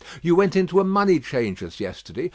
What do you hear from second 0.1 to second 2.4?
You went into a money changer's yesterday.